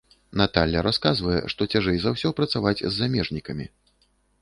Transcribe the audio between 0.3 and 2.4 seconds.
Наталля расказвае, што цяжэй за ўсе